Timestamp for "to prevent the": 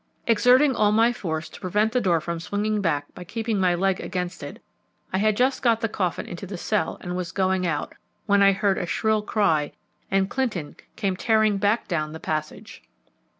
1.47-2.01